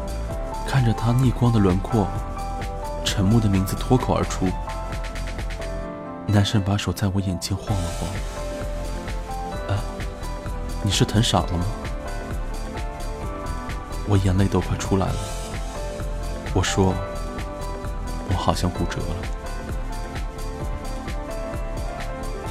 [0.68, 2.06] 看着他逆光的轮廓，
[3.06, 4.50] 沉默的名字脱口而出。
[6.28, 8.10] 男生把手在我眼前晃了晃。
[9.78, 9.80] 啊，
[10.82, 11.64] 你是疼傻了吗？
[14.10, 15.16] 我眼泪都快出来了。
[16.54, 16.94] 我说，
[18.28, 19.16] 我好像骨折了。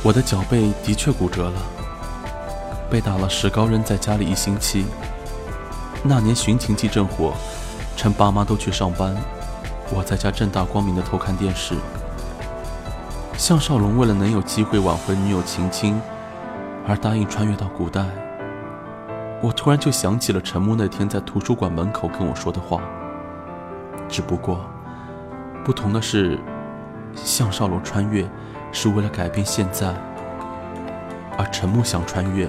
[0.02, 1.62] 我的脚背的确骨折了，
[2.92, 4.84] 被打了石膏，扔在家里一星期。
[6.02, 7.32] 那年寻情记正火，
[7.96, 9.16] 趁爸妈都去上班，
[9.90, 11.74] 我在家正大光明的偷看电视。
[13.38, 15.98] 项少龙为了能有机会挽回女友秦青，
[16.86, 18.04] 而答应穿越到古代。
[19.40, 22.82] 我突然就想起了陈木那天在图书馆门口跟我说的话。
[24.06, 24.60] 只不过，
[25.64, 26.38] 不同的是，
[27.14, 28.28] 项少龙穿越
[28.70, 29.94] 是为了改变现在，
[31.38, 32.46] 而陈木想穿越，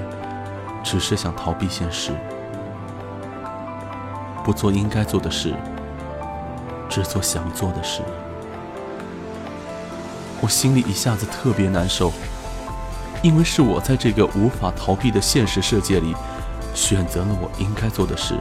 [0.84, 2.12] 只是想逃避现实。
[4.44, 5.56] 不做应该做的事，
[6.90, 8.02] 只做想做的事。
[10.42, 12.12] 我心里一下子特别难受，
[13.22, 16.14] 因为是我在这个无法逃避的现实世界里，
[16.76, 18.38] 选择了我应该做的事。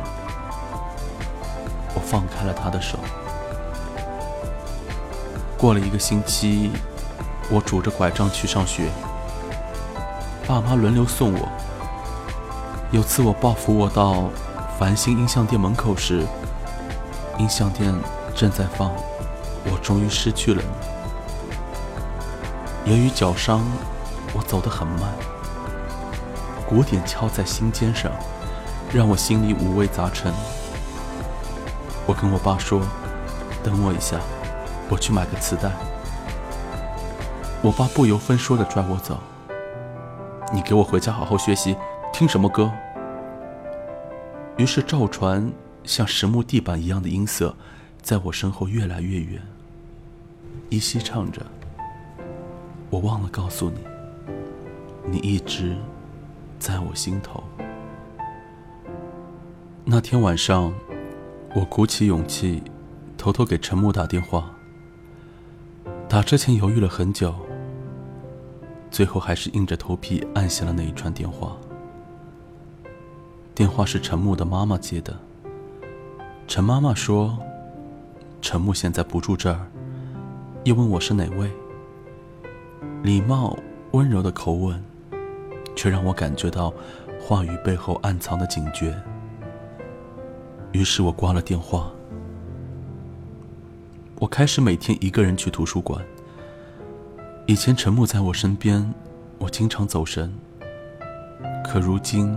[1.94, 2.98] 我放开了他的手。
[5.56, 6.72] 过了一个星期，
[7.48, 8.88] 我拄着拐杖去上学，
[10.48, 11.48] 爸妈轮流送我。
[12.92, 14.28] 有次我抱扶我到。
[14.78, 16.26] 繁星音像店门口时，
[17.38, 17.94] 音像店
[18.34, 18.88] 正在放
[19.64, 20.60] 《我终于失去了
[22.84, 22.90] 你》。
[22.90, 23.60] 由于脚伤，
[24.34, 25.12] 我走得很慢。
[26.68, 28.10] 鼓点敲在心尖上，
[28.92, 30.32] 让我心里五味杂陈。
[32.06, 32.82] 我跟我爸说
[33.62, 34.18] ：“等我一下，
[34.88, 35.70] 我去买个磁带。”
[37.62, 39.20] 我爸不由分说地拽我走
[40.52, 41.76] ：“你给我回家好好学习，
[42.12, 42.72] 听什么歌？”
[44.58, 45.50] 于是，赵传
[45.82, 47.56] 像实木地板一样的音色，
[48.02, 49.40] 在我身后越来越远，
[50.68, 51.44] 依稀唱着
[52.90, 53.78] ：“我忘了告诉你，
[55.10, 55.76] 你一直
[56.58, 57.42] 在我心头。”
[59.84, 60.72] 那天晚上，
[61.54, 62.62] 我鼓起勇气，
[63.16, 64.50] 偷偷给陈木打电话。
[66.08, 67.34] 打之前犹豫了很久，
[68.90, 71.56] 最后还是硬着头皮按下了那一串电话。
[73.54, 75.14] 电话是陈木的妈妈接的。
[76.48, 77.38] 陈妈妈说
[78.40, 79.66] ：“陈木现在不住这儿。”
[80.64, 81.50] 又问我是哪位。
[83.02, 83.58] 礼貌
[83.90, 84.82] 温柔的口吻，
[85.76, 86.72] 却让我感觉到
[87.20, 88.94] 话语背后暗藏的警觉。
[90.72, 91.90] 于是我挂了电话。
[94.18, 96.02] 我开始每天一个人去图书馆。
[97.46, 98.94] 以前陈木在我身边，
[99.38, 100.32] 我经常走神。
[101.64, 102.34] 可如今。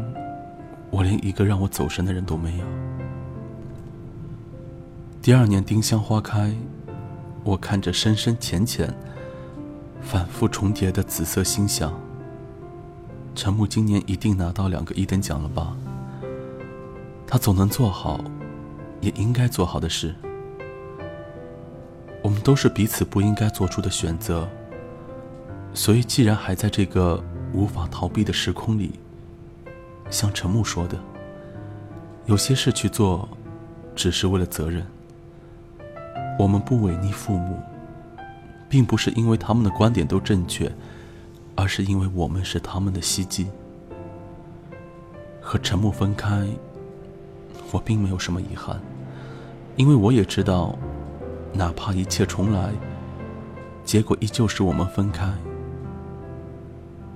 [0.96, 2.64] 我连一个让我走神的人都没有。
[5.22, 6.56] 第二年丁香花开，
[7.44, 8.96] 我看着深深浅浅、
[10.00, 11.94] 反复重叠的紫色星象。
[13.36, 15.76] 陈木今年一定拿到两个一等奖了吧？
[17.28, 18.24] 他总能做好，
[19.02, 20.16] 也应该做好的事。
[22.24, 24.48] 我们都是彼此不应该做出的选择，
[25.74, 27.22] 所以既然还在这个
[27.52, 28.98] 无法逃避的时空里。
[30.10, 30.98] 像陈木说的，
[32.26, 33.28] 有些事去做，
[33.96, 34.86] 只是为了责任。
[36.38, 37.60] 我们不违逆父母，
[38.70, 40.72] 并不是因为他们的观点都正确，
[41.56, 43.48] 而是因为我们是他们的希冀。
[45.42, 46.48] 和陈木分开，
[47.72, 48.80] 我并没有什么遗憾，
[49.76, 50.78] 因为我也知道，
[51.54, 52.72] 哪怕一切重来，
[53.84, 55.32] 结果依旧是我们分开。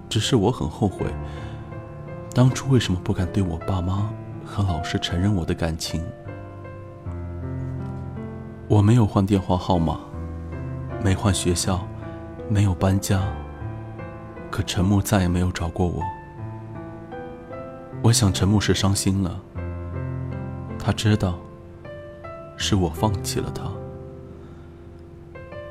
[0.07, 1.05] 只是我很后悔。
[2.39, 4.09] 当初为什么不敢对我爸妈
[4.45, 6.01] 和老师承认我的感情。
[8.69, 9.99] 我没有换电话号码，
[11.03, 11.85] 没换学校，
[12.47, 13.21] 没有搬家。
[14.49, 16.01] 可陈木再也没有找过我。
[18.01, 19.37] 我想陈木是伤心了，
[20.79, 21.37] 他知道
[22.55, 23.63] 是我放弃了他。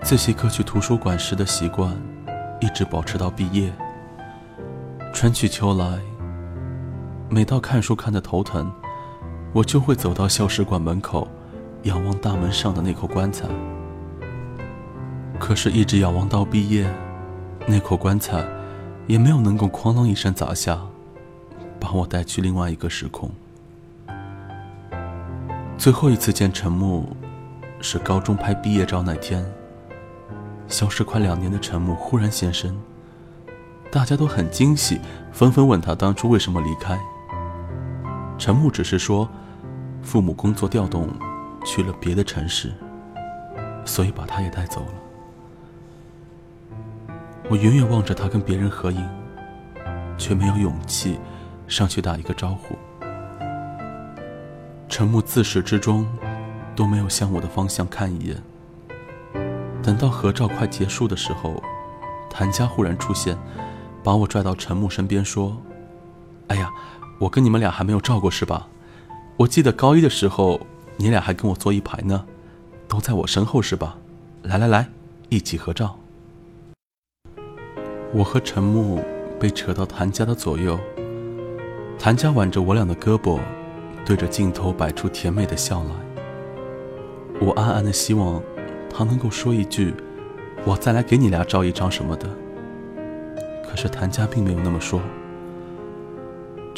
[0.02, 1.96] 自习课去图书馆时的习惯，
[2.60, 3.72] 一直保持到毕业。
[5.14, 5.98] 春去秋来，
[7.30, 8.72] 每到看书看得头疼，
[9.52, 11.28] 我就会走到校史馆门口，
[11.82, 13.46] 仰望大门上的那口棺材。
[15.38, 16.90] 可是，一直仰望到毕业，
[17.66, 18.42] 那口棺材
[19.06, 20.80] 也没有能够哐啷一声砸下，
[21.78, 23.30] 把我带去另外一个时空。
[25.76, 27.14] 最后一次见陈木，
[27.80, 29.44] 是高中拍毕业照那天。
[30.66, 32.74] 消失快两年的陈木忽然现身。
[33.90, 34.98] 大家都很惊喜，
[35.30, 36.98] 纷纷问他当初为什么离开。
[38.38, 39.28] 陈木只是说，
[40.00, 41.08] 父母工作调动，
[41.64, 42.72] 去了别的城市，
[43.84, 44.94] 所以把他也带走了。
[47.50, 49.04] 我远远望着他跟别人合影，
[50.16, 51.18] 却没有勇气
[51.66, 52.78] 上去打一个招呼。
[54.88, 56.06] 陈木自始至终
[56.76, 58.36] 都没有向我的方向看一眼。
[59.82, 61.60] 等到合照快结束的时候，
[62.30, 63.36] 谭家忽然出现。
[64.04, 65.60] 把我拽到陈木身边说
[66.48, 66.70] ：“哎呀，
[67.18, 68.68] 我跟你们俩还没有照过是吧？
[69.36, 70.60] 我记得高一的时候，
[70.96, 72.24] 你俩还跟我坐一排呢，
[72.86, 73.98] 都在我身后是吧？
[74.42, 74.88] 来来来，
[75.28, 75.98] 一起合照。”
[78.14, 79.04] 我和陈木
[79.38, 80.78] 被扯到谭家的左右，
[81.98, 83.38] 谭家挽着我俩的胳膊，
[84.04, 85.90] 对着镜头摆出甜美的笑来。
[87.40, 88.42] 我暗暗的希望，
[88.88, 89.92] 他能够说一句
[90.64, 92.28] ：“我再来给你俩照一张什么的。”
[93.62, 95.00] 可是谭家并没有那么说。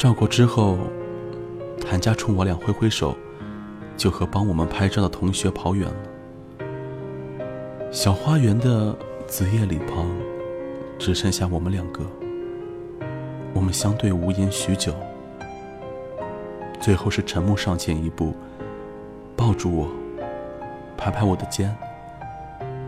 [0.01, 0.79] 照过之后，
[1.79, 3.15] 谭家冲我俩挥挥手，
[3.95, 6.65] 就和帮我们拍照的同学跑远了。
[7.91, 8.97] 小花园的
[9.27, 10.07] 紫叶里旁，
[10.97, 12.01] 只剩下我们两个。
[13.53, 14.91] 我们相对无言许久，
[16.79, 18.33] 最后是陈木上前一步，
[19.35, 19.87] 抱住我，
[20.97, 21.77] 拍拍我的肩，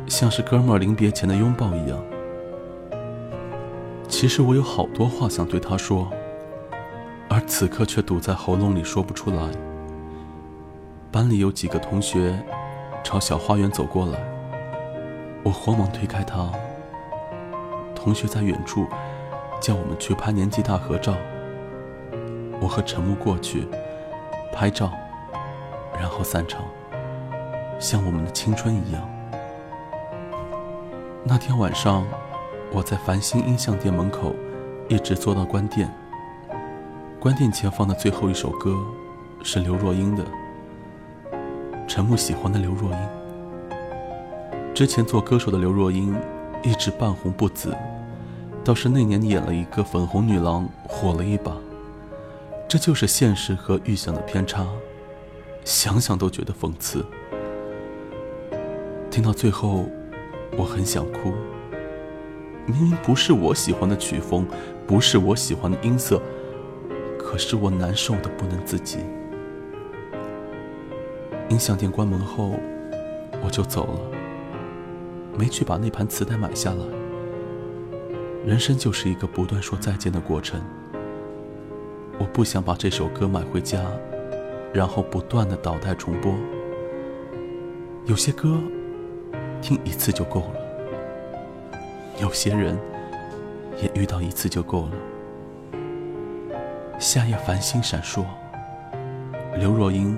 [0.07, 2.03] 像是哥们儿临别前的拥抱一样。
[4.07, 6.11] 其实我有好多话想对他说，
[7.33, 9.49] 而此刻却堵在喉咙里说不出来。
[11.11, 12.39] 班里有几个同学
[13.03, 14.19] 朝小花园走过来，
[15.41, 16.51] 我慌忙推开他。
[17.95, 18.85] 同学在远处
[19.59, 21.15] 叫我们去拍年级大合照。
[22.61, 23.67] 我和陈木过去
[24.53, 24.91] 拍照，
[25.99, 26.61] 然后散场，
[27.79, 29.09] 像我们的青春一样。
[31.23, 32.05] 那天晚上。
[32.75, 34.33] 我在繁星音像店门口，
[34.89, 35.93] 一直坐到关店。
[37.23, 38.75] 关店前放的最后一首歌，
[39.43, 40.25] 是刘若英的。
[41.87, 42.97] 陈木喜欢的刘若英。
[44.73, 46.13] 之前做歌手的刘若英，
[46.63, 47.73] 一直半红不紫，
[48.61, 51.55] 倒是那年演了一个粉红女郎，火了一把。
[52.67, 54.67] 这就是现实和预想的偏差，
[55.63, 57.05] 想想都觉得讽刺。
[59.09, 59.85] 听到最后，
[60.57, 61.31] 我很想哭。
[62.65, 64.45] 明明不是我喜欢的曲风，
[64.85, 66.21] 不是我喜欢的音色，
[67.33, 68.99] 可是我难受的不能自己。
[71.49, 72.51] 音响店关门后，
[73.43, 73.99] 我就走了，
[75.35, 76.85] 没去把那盘磁带买下来。
[78.45, 80.61] 人生就是一个不断说再见的过程。
[82.19, 83.81] 我不想把这首歌买回家，
[84.71, 86.35] 然后不断的倒带重播。
[88.05, 88.59] 有些歌，
[89.59, 91.73] 听一次就够了。
[92.21, 92.77] 有些人
[93.81, 94.91] 也遇到一次就够了。
[97.03, 98.23] 夏夜繁星闪烁，
[99.57, 100.17] 刘若英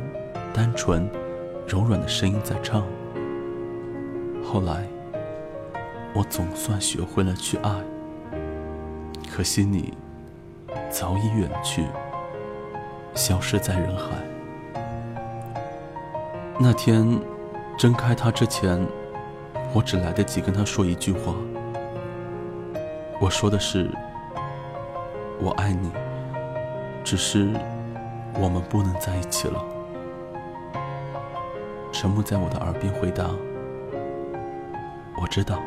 [0.53, 1.09] 单纯
[1.67, 2.83] 柔软的声音在唱。
[4.43, 4.83] 后来，
[6.13, 7.71] 我总算学会了去爱，
[9.35, 9.97] 可惜你
[10.87, 11.87] 早已远去，
[13.15, 14.03] 消失在人海。
[16.59, 17.19] 那天
[17.79, 18.79] 睁开它之前，
[19.73, 21.33] 我只来得及跟他说一句话。
[23.19, 23.89] 我说的是，
[25.41, 25.89] 我爱你，
[27.05, 27.49] 只是
[28.33, 29.63] 我们不能在一起了。
[31.91, 33.29] 沉默在我的耳边回答
[35.21, 35.61] ：“我知道。”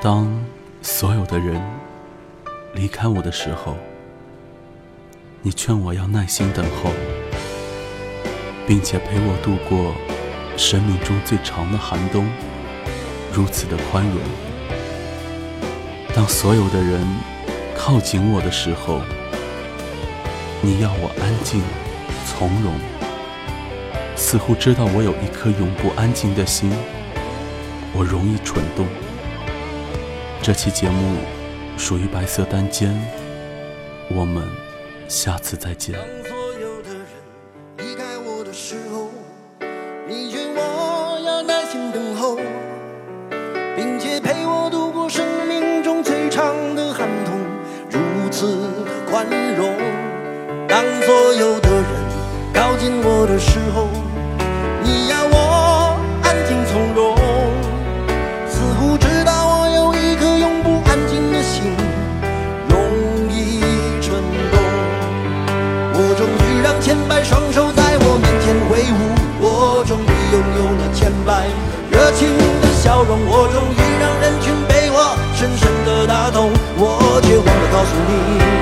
[0.00, 0.26] 当
[0.80, 1.62] 所有的人
[2.74, 3.76] 离开我的时候，
[5.42, 6.90] 你劝我要耐心等候。
[8.64, 9.92] 并且陪我度过
[10.56, 12.24] 生命中最长的寒冬，
[13.32, 14.18] 如此的宽容。
[16.14, 17.00] 当所有的人
[17.74, 19.00] 靠紧我的时候
[20.60, 21.62] 你要我安静
[22.26, 22.74] 从容。
[24.14, 26.70] 似乎知道我有一颗永不安静的心
[27.94, 28.86] 我容易蠢动。
[30.42, 31.16] 这期节目
[31.76, 32.94] 属于白色单间
[34.08, 34.46] 我们
[35.08, 35.94] 下次再见。
[37.78, 39.10] 离开我的时候
[40.08, 40.30] 你
[77.82, 78.61] 告诉你。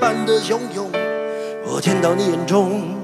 [0.00, 0.90] 般的汹涌
[1.64, 2.95] 我见到你眼中